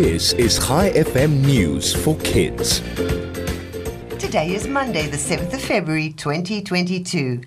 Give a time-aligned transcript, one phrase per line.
[0.00, 2.80] This is Chai FM News for Kids.
[4.18, 7.42] Today is Monday, the 7th of February 2022.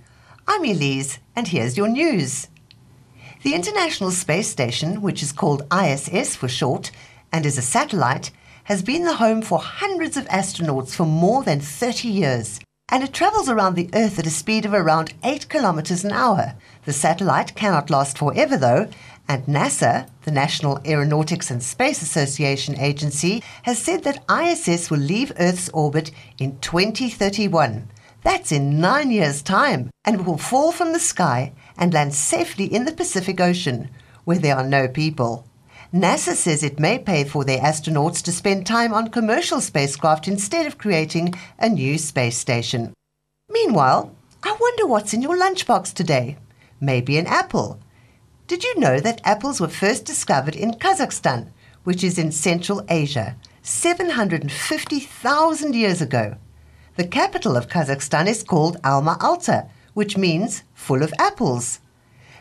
[0.48, 2.50] I'm Elise, and here's your news.
[3.42, 6.92] The International Space Station, which is called ISS for short,
[7.32, 8.30] and is a satellite,
[8.66, 12.60] has been the home for hundreds of astronauts for more than 30 years.
[12.90, 16.54] And it travels around the Earth at a speed of around 8 kilometers an hour.
[16.86, 18.90] The satellite cannot last forever, though,
[19.28, 25.32] and NASA, the National Aeronautics and Space Association agency, has said that ISS will leave
[25.40, 27.90] Earth's orbit in 2031.
[28.24, 32.86] That's in nine years' time, and will fall from the sky and land safely in
[32.86, 33.90] the Pacific Ocean,
[34.24, 35.46] where there are no people.
[35.94, 40.66] NASA says it may pay for their astronauts to spend time on commercial spacecraft instead
[40.66, 42.94] of creating a new space station.
[43.50, 46.38] Meanwhile, I wonder what's in your lunchbox today.
[46.82, 47.80] Maybe an apple
[48.54, 51.48] did you know that apples were first discovered in Kazakhstan,
[51.86, 56.36] which is in Central Asia, 750,000 years ago?
[56.96, 61.80] The capital of Kazakhstan is called Alma Ata, which means full of apples.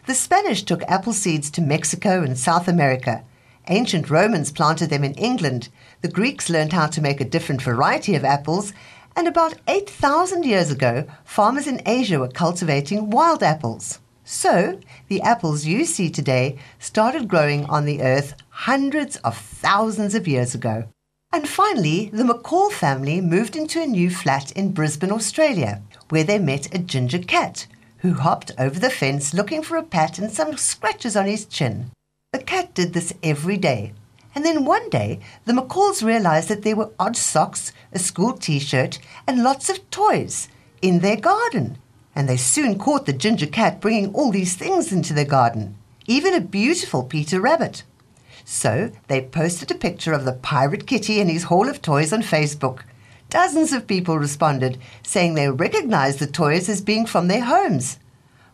[0.06, 3.24] The Spanish took apple seeds to Mexico and South America.
[3.68, 5.70] Ancient Romans planted them in England.
[6.02, 8.74] The Greeks learned how to make a different variety of apples.
[9.16, 13.98] And about 8,000 years ago, farmers in Asia were cultivating wild apples.
[14.24, 14.78] So,
[15.08, 20.54] the apples you see today started growing on the earth hundreds of thousands of years
[20.54, 20.84] ago.
[21.32, 26.38] And finally, the McCall family moved into a new flat in Brisbane, Australia, where they
[26.38, 27.66] met a ginger cat
[27.98, 31.90] who hopped over the fence looking for a pat and some scratches on his chin.
[32.32, 33.92] The cat did this every day.
[34.34, 38.58] And then one day, the McCalls realized that there were odd socks, a school t
[38.58, 40.48] shirt, and lots of toys
[40.80, 41.78] in their garden
[42.14, 46.34] and they soon caught the ginger cat bringing all these things into their garden, even
[46.34, 47.82] a beautiful Peter rabbit.
[48.44, 52.22] So they posted a picture of the pirate kitty and his haul of toys on
[52.22, 52.80] Facebook.
[53.30, 57.98] Dozens of people responded, saying they recognized the toys as being from their homes.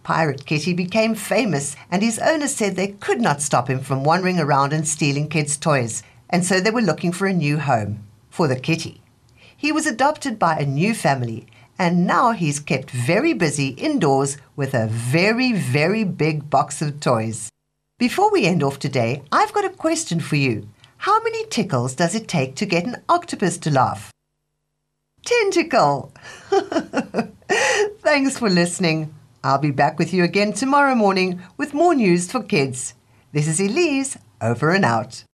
[0.05, 4.39] Pirate Kitty became famous, and his owner said they could not stop him from wandering
[4.39, 8.49] around and stealing kids' toys, and so they were looking for a new home for
[8.49, 9.03] the kitty.
[9.55, 11.47] He was adopted by a new family,
[11.79, 17.51] and now he's kept very busy indoors with a very, very big box of toys.
[17.99, 20.69] Before we end off today, I've got a question for you.
[20.99, 24.13] How many tickles does it take to get an octopus to laugh?
[25.25, 26.13] Tentacle!
[28.01, 29.15] Thanks for listening.
[29.45, 32.95] I'll be back with you again tomorrow morning with more news for kids.
[33.33, 35.25] This is Elise, over and out.